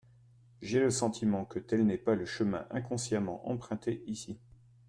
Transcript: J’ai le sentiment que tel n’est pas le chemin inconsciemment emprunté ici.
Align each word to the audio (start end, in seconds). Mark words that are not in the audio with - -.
J’ai 0.63 0.79
le 0.79 0.89
sentiment 0.89 1.45
que 1.45 1.59
tel 1.59 1.85
n’est 1.85 1.95
pas 1.99 2.15
le 2.15 2.25
chemin 2.25 2.65
inconsciemment 2.71 3.47
emprunté 3.47 4.03
ici. 4.07 4.39